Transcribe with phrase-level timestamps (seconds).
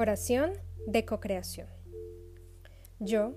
[0.00, 0.52] Oración
[0.86, 1.66] de cocreación.
[3.00, 3.34] Yo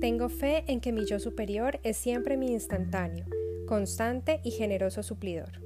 [0.00, 3.26] tengo fe en que mi yo superior es siempre mi instantáneo,
[3.66, 5.60] constante y generoso suplidor.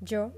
[0.00, 0.32] Yo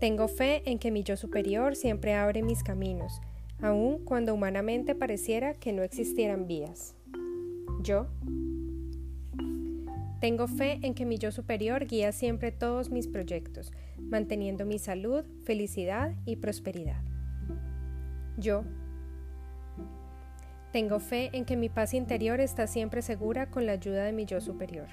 [0.00, 3.20] tengo fe en que mi yo superior siempre abre mis caminos,
[3.62, 6.96] aun cuando humanamente pareciera que no existieran vías.
[7.80, 8.08] Yo
[10.20, 15.24] tengo fe en que mi yo superior guía siempre todos mis proyectos, manteniendo mi salud,
[15.44, 17.02] felicidad y prosperidad.
[18.38, 18.64] Yo
[20.72, 24.24] tengo fe en que mi paz interior está siempre segura con la ayuda de mi
[24.24, 24.88] yo superior,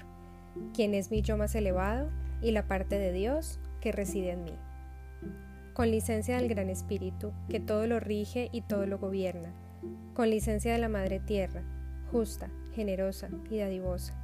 [0.74, 2.10] quien es mi yo más elevado
[2.40, 4.54] y la parte de Dios que reside en mí.
[5.72, 9.52] Con licencia del Gran Espíritu, que todo lo rige y todo lo gobierna,
[10.14, 11.62] con licencia de la Madre Tierra,
[12.10, 14.14] justa, generosa y dadivosa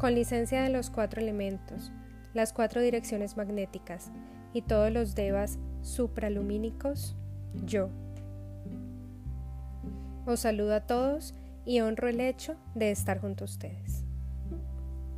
[0.00, 1.92] con licencia de los cuatro elementos,
[2.32, 4.10] las cuatro direcciones magnéticas
[4.54, 7.18] y todos los devas supralumínicos,
[7.66, 7.90] yo.
[10.24, 11.34] Os saludo a todos
[11.66, 14.06] y honro el hecho de estar junto a ustedes.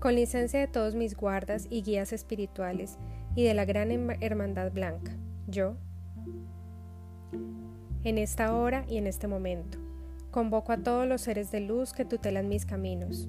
[0.00, 2.98] Con licencia de todos mis guardas y guías espirituales
[3.36, 5.12] y de la gran hermandad blanca,
[5.46, 5.76] yo,
[8.02, 9.78] en esta hora y en este momento,
[10.32, 13.28] convoco a todos los seres de luz que tutelan mis caminos,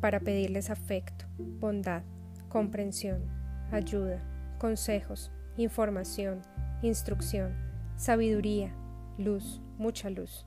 [0.00, 2.02] para pedirles afecto, bondad,
[2.48, 3.22] comprensión,
[3.70, 4.22] ayuda,
[4.58, 6.42] consejos, información,
[6.82, 7.54] instrucción,
[7.96, 8.74] sabiduría,
[9.18, 10.46] luz, mucha luz,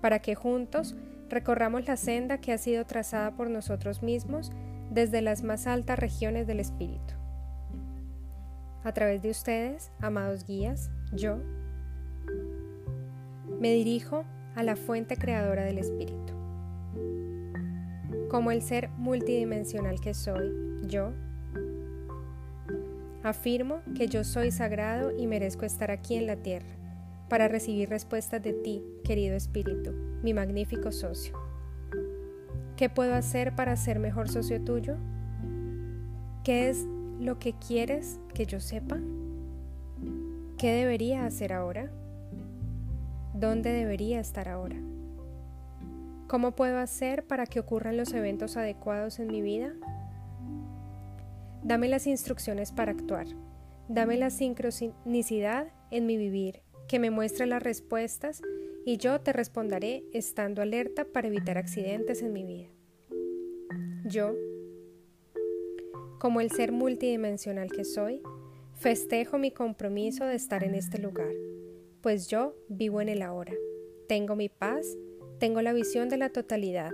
[0.00, 0.96] para que juntos
[1.28, 4.50] recorramos la senda que ha sido trazada por nosotros mismos
[4.90, 7.14] desde las más altas regiones del espíritu.
[8.84, 11.38] A través de ustedes, amados guías, yo
[13.60, 16.41] me dirijo a la fuente creadora del espíritu
[18.32, 20.50] como el ser multidimensional que soy,
[20.88, 21.12] yo.
[23.22, 26.74] Afirmo que yo soy sagrado y merezco estar aquí en la tierra
[27.28, 31.38] para recibir respuestas de ti, querido Espíritu, mi magnífico socio.
[32.78, 34.96] ¿Qué puedo hacer para ser mejor socio tuyo?
[36.42, 36.86] ¿Qué es
[37.20, 38.98] lo que quieres que yo sepa?
[40.56, 41.90] ¿Qué debería hacer ahora?
[43.34, 44.76] ¿Dónde debería estar ahora?
[46.32, 49.74] ¿Cómo puedo hacer para que ocurran los eventos adecuados en mi vida?
[51.62, 53.26] Dame las instrucciones para actuar.
[53.86, 58.40] Dame la sincronicidad en mi vivir, que me muestre las respuestas
[58.86, 62.70] y yo te responderé estando alerta para evitar accidentes en mi vida.
[64.06, 64.34] Yo,
[66.18, 68.22] como el ser multidimensional que soy,
[68.76, 71.34] festejo mi compromiso de estar en este lugar,
[72.00, 73.52] pues yo vivo en el ahora.
[74.08, 74.96] Tengo mi paz
[75.42, 76.92] tengo la visión de la totalidad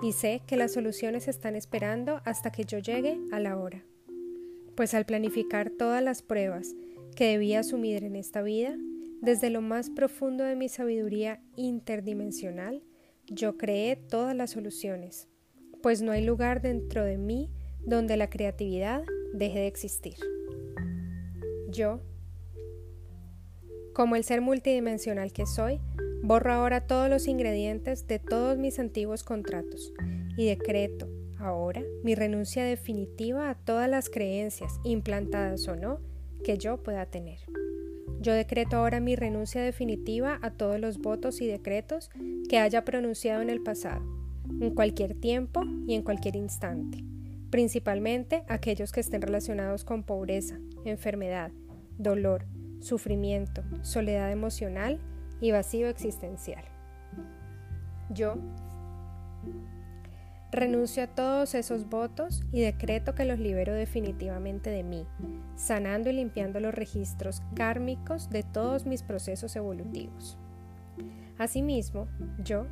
[0.00, 3.84] y sé que las soluciones están esperando hasta que yo llegue a la hora.
[4.74, 6.74] Pues al planificar todas las pruebas
[7.16, 8.74] que debía asumir en esta vida,
[9.20, 12.82] desde lo más profundo de mi sabiduría interdimensional,
[13.26, 15.28] yo creé todas las soluciones,
[15.82, 17.50] pues no hay lugar dentro de mí
[17.84, 19.04] donde la creatividad
[19.34, 20.16] deje de existir.
[21.68, 22.00] Yo,
[23.92, 25.78] como el ser multidimensional que soy,
[26.22, 29.92] Borro ahora todos los ingredientes de todos mis antiguos contratos
[30.36, 35.98] y decreto ahora mi renuncia definitiva a todas las creencias, implantadas o no,
[36.44, 37.40] que yo pueda tener.
[38.20, 42.08] Yo decreto ahora mi renuncia definitiva a todos los votos y decretos
[42.48, 44.02] que haya pronunciado en el pasado,
[44.60, 47.02] en cualquier tiempo y en cualquier instante,
[47.50, 51.50] principalmente aquellos que estén relacionados con pobreza, enfermedad,
[51.98, 52.46] dolor,
[52.80, 55.00] sufrimiento, soledad emocional
[55.42, 56.64] y vacío existencial.
[58.08, 58.36] Yo
[60.52, 65.04] renuncio a todos esos votos y decreto que los libero definitivamente de mí,
[65.56, 70.38] sanando y limpiando los registros kármicos de todos mis procesos evolutivos.
[71.38, 72.06] Asimismo,
[72.44, 72.66] yo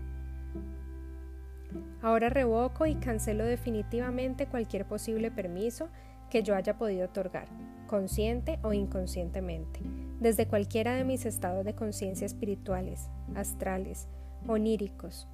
[2.02, 5.88] ahora revoco y cancelo definitivamente cualquier posible permiso
[6.30, 7.48] que yo haya podido otorgar,
[7.88, 9.80] consciente o inconscientemente,
[10.20, 14.06] desde cualquiera de mis estados de conciencia espirituales, astrales,
[14.46, 15.26] oníricos,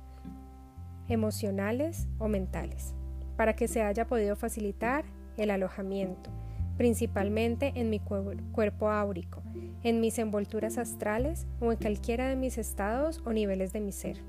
[1.09, 2.95] emocionales o mentales,
[3.37, 5.05] para que se haya podido facilitar
[5.37, 6.31] el alojamiento,
[6.77, 9.43] principalmente en mi cuerpo áurico,
[9.83, 14.23] en mis envolturas astrales o en cualquiera de mis estados o niveles de mi ser,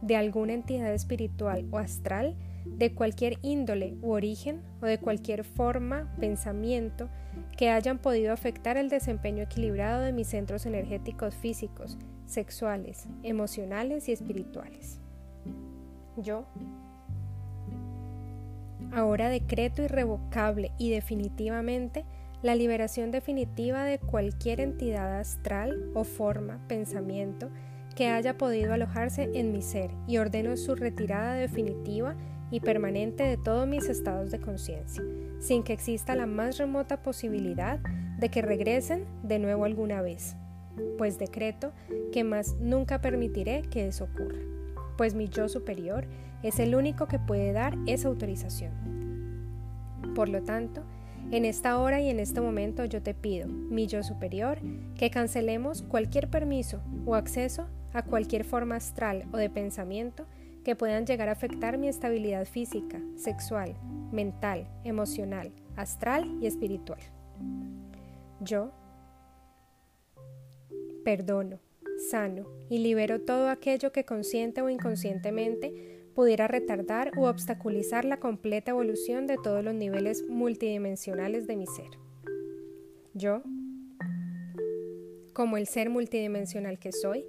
[0.00, 6.14] de alguna entidad espiritual o astral de cualquier índole u origen o de cualquier forma,
[6.18, 7.08] pensamiento
[7.56, 14.12] que hayan podido afectar el desempeño equilibrado de mis centros energéticos físicos, sexuales, emocionales y
[14.12, 15.00] espirituales.
[16.16, 16.46] Yo
[18.92, 22.04] ahora decreto irrevocable y definitivamente
[22.42, 27.50] la liberación definitiva de cualquier entidad astral o forma, pensamiento,
[27.94, 32.16] que haya podido alojarse en mi ser y ordeno su retirada definitiva
[32.50, 35.02] y permanente de todos mis estados de conciencia,
[35.38, 37.78] sin que exista la más remota posibilidad
[38.18, 40.36] de que regresen de nuevo alguna vez,
[40.98, 41.72] pues decreto
[42.12, 44.40] que más nunca permitiré que eso ocurra,
[44.96, 46.06] pues mi yo superior
[46.42, 48.72] es el único que puede dar esa autorización.
[50.14, 50.82] Por lo tanto,
[51.30, 54.58] en esta hora y en este momento yo te pido, mi yo superior,
[54.96, 60.26] que cancelemos cualquier permiso o acceso a cualquier forma astral o de pensamiento
[60.64, 63.76] que puedan llegar a afectar mi estabilidad física, sexual,
[64.12, 67.00] mental, emocional, astral y espiritual.
[68.40, 68.72] Yo
[71.04, 71.60] perdono,
[72.10, 78.72] sano y libero todo aquello que consciente o inconscientemente pudiera retardar u obstaculizar la completa
[78.72, 81.90] evolución de todos los niveles multidimensionales de mi ser.
[83.14, 83.42] Yo,
[85.32, 87.24] como el ser multidimensional que soy,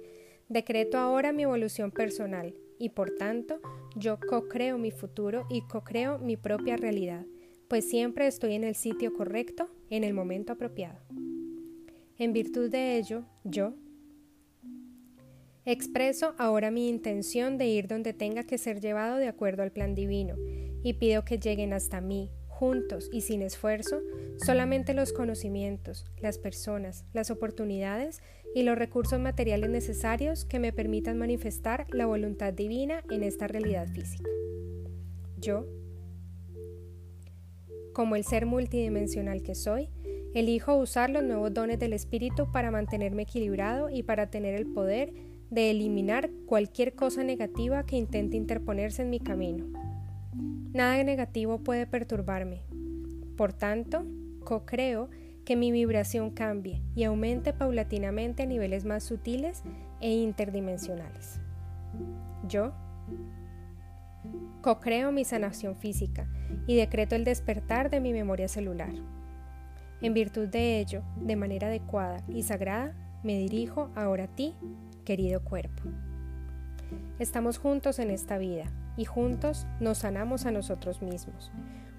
[0.48, 3.60] decreto ahora mi evolución personal, y por tanto
[3.94, 7.24] yo co-creo mi futuro y co-creo mi propia realidad,
[7.68, 10.98] pues siempre estoy en el sitio correcto en el momento apropiado.
[12.18, 13.74] En virtud de ello, yo
[15.64, 19.94] expreso ahora mi intención de ir donde tenga que ser llevado de acuerdo al plan
[19.94, 20.34] divino
[20.82, 24.02] y pido que lleguen hasta mí, juntos y sin esfuerzo,
[24.36, 28.22] solamente los conocimientos, las personas, las oportunidades
[28.54, 33.88] y los recursos materiales necesarios que me permitan manifestar la voluntad divina en esta realidad
[33.88, 34.30] física.
[35.40, 35.66] Yo,
[37.92, 39.88] como el ser multidimensional que soy,
[40.32, 45.12] elijo usar los nuevos dones del Espíritu para mantenerme equilibrado y para tener el poder
[45.50, 49.81] de eliminar cualquier cosa negativa que intente interponerse en mi camino.
[50.72, 52.62] Nada negativo puede perturbarme.
[53.36, 54.06] Por tanto,
[54.42, 55.10] co-creo
[55.44, 59.62] que mi vibración cambie y aumente paulatinamente a niveles más sutiles
[60.00, 61.40] e interdimensionales.
[62.48, 62.72] Yo
[64.62, 66.26] co-creo mi sanación física
[66.66, 68.94] y decreto el despertar de mi memoria celular.
[70.00, 74.54] En virtud de ello, de manera adecuada y sagrada, me dirijo ahora a ti,
[75.04, 75.82] querido cuerpo.
[77.18, 81.50] Estamos juntos en esta vida y juntos nos sanamos a nosotros mismos.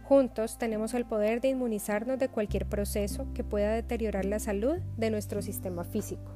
[0.04, 5.10] Juntos tenemos el poder de inmunizarnos de cualquier proceso que pueda deteriorar la salud de
[5.10, 6.32] nuestro sistema físico.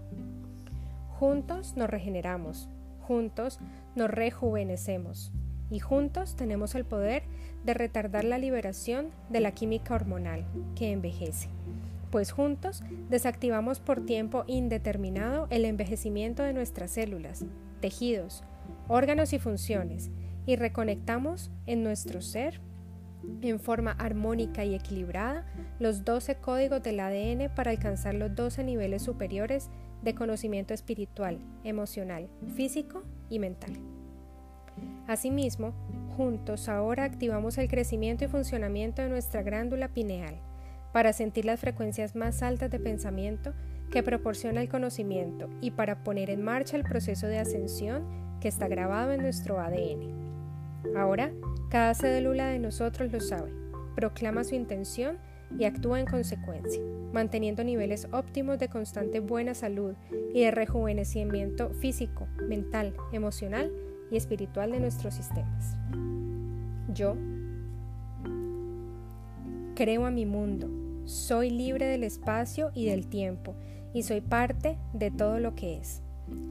[1.20, 2.70] Juntos nos regeneramos,
[3.02, 3.60] juntos
[3.96, 5.32] nos rejuvenecemos
[5.70, 7.24] y juntos tenemos el poder
[7.66, 10.46] de retardar la liberación de la química hormonal
[10.76, 11.50] que envejece,
[12.10, 17.46] pues juntos desactivamos por tiempo indeterminado el envejecimiento de nuestras células,
[17.82, 18.44] tejidos,
[18.88, 20.10] órganos y funciones
[20.48, 22.60] y reconectamos en nuestro ser
[23.42, 25.46] en forma armónica y equilibrada
[25.80, 29.70] los 12 códigos del ADN para alcanzar los 12 niveles superiores
[30.02, 33.74] de conocimiento espiritual, emocional, físico y mental.
[35.08, 35.74] Asimismo,
[36.16, 40.40] juntos ahora activamos el crecimiento y funcionamiento de nuestra glándula pineal
[40.94, 43.54] para sentir las frecuencias más altas de pensamiento
[43.92, 48.06] que proporciona el conocimiento y para poner en marcha el proceso de ascensión
[48.40, 50.27] que está grabado en nuestro ADN.
[50.96, 51.32] Ahora,
[51.70, 53.52] cada célula de nosotros lo sabe,
[53.96, 55.18] proclama su intención
[55.58, 56.82] y actúa en consecuencia,
[57.14, 59.96] manteniendo niveles óptimos de constante buena salud
[60.34, 63.72] y de rejuvenecimiento físico, mental, emocional
[64.12, 65.78] y espiritual de nuestros sistemas.
[66.94, 67.16] Yo
[69.76, 70.70] creo a mi mundo,
[71.06, 73.56] soy libre del espacio y del tiempo
[73.94, 76.02] y soy parte de todo lo que es.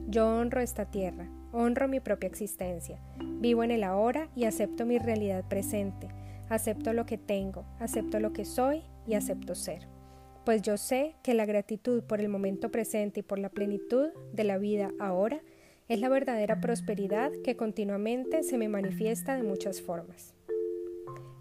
[0.09, 3.01] Yo honro esta tierra, honro mi propia existencia,
[3.41, 6.09] vivo en el ahora y acepto mi realidad presente,
[6.49, 9.89] acepto lo que tengo, acepto lo que soy y acepto ser.
[10.45, 14.45] Pues yo sé que la gratitud por el momento presente y por la plenitud de
[14.45, 15.41] la vida ahora
[15.89, 20.35] es la verdadera prosperidad que continuamente se me manifiesta de muchas formas.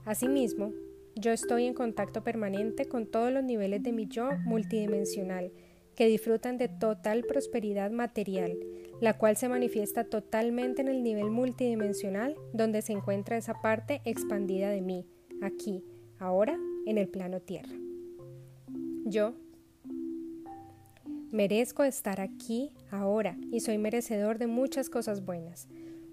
[0.06, 0.72] Asimismo,
[1.16, 5.52] yo estoy en contacto permanente con todos los niveles de mi yo multidimensional,
[5.96, 8.58] que disfrutan de total prosperidad material,
[9.02, 14.70] la cual se manifiesta totalmente en el nivel multidimensional donde se encuentra esa parte expandida
[14.70, 15.06] de mí,
[15.42, 15.84] aquí,
[16.20, 17.76] ahora, en el plano tierra.
[19.06, 19.36] Yo
[21.32, 25.68] merezco estar aquí, ahora, y soy merecedor de muchas cosas buenas.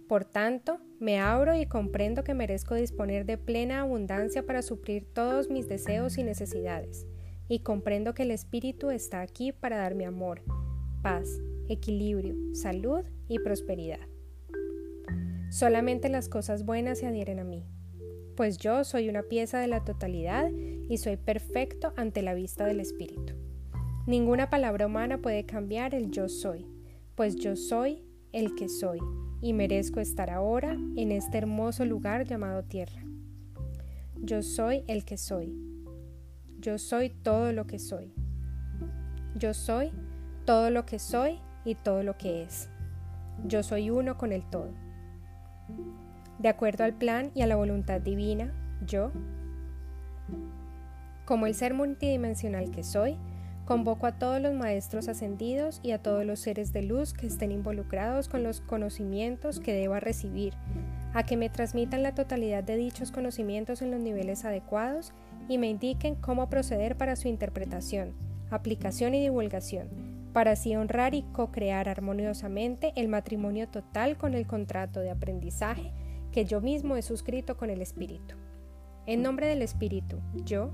[0.09, 5.49] Por tanto, me abro y comprendo que merezco disponer de plena abundancia para suplir todos
[5.49, 7.07] mis deseos y necesidades
[7.49, 10.43] y comprendo que el Espíritu está aquí para darme amor,
[11.03, 14.01] paz, equilibrio, salud y prosperidad.
[15.51, 17.67] Solamente las cosas buenas se adhieren a mí,
[18.37, 22.81] pues yo soy una pieza de la totalidad y soy perfecto ante la vista del
[22.81, 23.35] Espíritu.
[24.07, 26.67] Ninguna palabra humana puede cambiar el yo soy,
[27.15, 28.03] pues yo soy
[28.33, 28.99] el que soy
[29.41, 33.03] y merezco estar ahora en este hermoso lugar llamado tierra.
[34.17, 35.53] Yo soy el que soy.
[36.59, 38.15] Yo soy todo lo que soy.
[39.37, 39.91] Yo soy
[40.45, 42.69] todo lo que soy y todo lo que es.
[43.45, 44.71] Yo soy uno con el todo.
[46.39, 48.53] De acuerdo al plan y a la voluntad divina,
[48.87, 49.13] yo,
[51.25, 53.17] como el ser multidimensional que soy,
[53.65, 57.53] convoco a todos los maestros ascendidos y a todos los seres de luz que estén
[57.53, 60.55] involucrados con los conocimientos que deba recibir,
[61.15, 65.13] a que me transmitan la totalidad de dichos conocimientos en los niveles adecuados
[65.49, 68.15] y me indiquen cómo proceder para su interpretación,
[68.51, 75.01] aplicación y divulgación, para así honrar y co-crear armoniosamente el matrimonio total con el contrato
[75.01, 75.93] de aprendizaje
[76.33, 78.37] que yo mismo he suscrito con el Espíritu.
[79.07, 80.71] En nombre del Espíritu, yo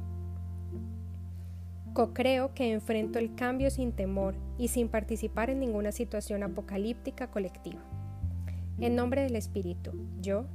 [1.93, 7.81] co-creo que enfrento el cambio sin temor y sin participar en ninguna situación apocalíptica colectiva.
[8.79, 10.47] En nombre del Espíritu, yo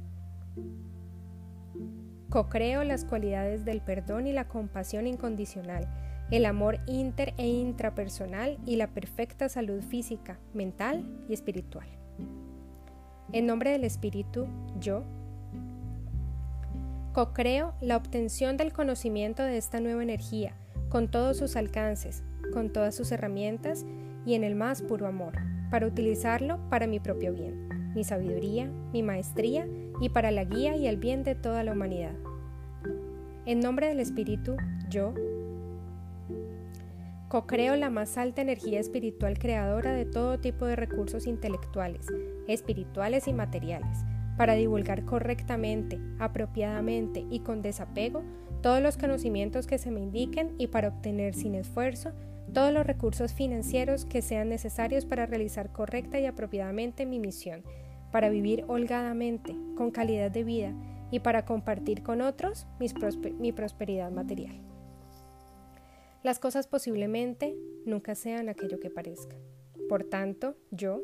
[2.30, 5.86] co-creo las cualidades del perdón y la compasión incondicional
[6.30, 11.86] el amor inter e intrapersonal y la perfecta salud física, mental y espiritual.
[13.32, 14.46] En nombre del Espíritu,
[14.78, 15.04] yo
[17.12, 20.54] co-creo la obtención del conocimiento de esta nueva energía,
[20.88, 23.84] con todos sus alcances, con todas sus herramientas
[24.26, 25.34] y en el más puro amor,
[25.70, 29.66] para utilizarlo para mi propio bien, mi sabiduría, mi maestría
[30.00, 32.14] y para la guía y el bien de toda la humanidad.
[33.46, 34.56] En nombre del Espíritu,
[34.88, 35.14] yo
[37.34, 42.06] Co-creo la más alta energía espiritual creadora de todo tipo de recursos intelectuales,
[42.46, 44.04] espirituales y materiales,
[44.36, 48.22] para divulgar correctamente, apropiadamente y con desapego
[48.62, 52.12] todos los conocimientos que se me indiquen y para obtener sin esfuerzo
[52.52, 57.64] todos los recursos financieros que sean necesarios para realizar correcta y apropiadamente mi misión,
[58.12, 60.72] para vivir holgadamente, con calidad de vida
[61.10, 64.73] y para compartir con otros mi prosperidad material.
[66.24, 67.54] Las cosas posiblemente
[67.84, 69.36] nunca sean aquello que parezca.
[69.90, 71.02] Por tanto, yo,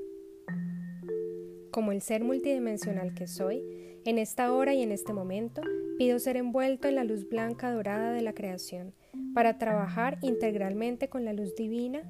[1.71, 3.62] como el ser multidimensional que soy,
[4.07, 5.61] en esta hora y en este momento,
[5.99, 8.95] pido ser envuelto en la luz blanca dorada de la creación,
[9.35, 12.00] para trabajar integralmente con la luz divina,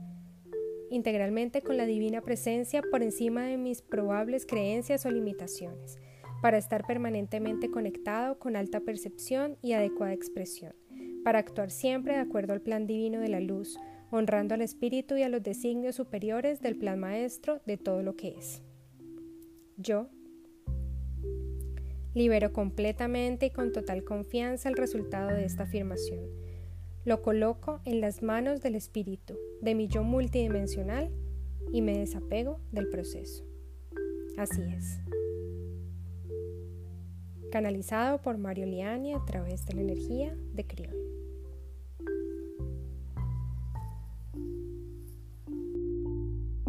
[0.89, 5.99] integralmente con la divina presencia por encima de mis probables creencias o limitaciones,
[6.43, 10.75] para estar permanentemente conectado con alta percepción y adecuada expresión
[11.25, 13.79] para actuar siempre de acuerdo al plan divino de la luz,
[14.11, 18.35] honrando al espíritu y a los designios superiores del plan maestro de todo lo que
[18.37, 18.63] es.
[19.77, 20.09] Yo
[22.15, 26.21] libero completamente y con total confianza el resultado de esta afirmación.
[27.05, 31.11] Lo coloco en las manos del espíritu, de mi yo multidimensional,
[31.73, 33.45] y me desapego del proceso.
[34.37, 34.99] Así es.
[37.53, 41.00] Canalizado por Mario Liani a través de la energía de Criol.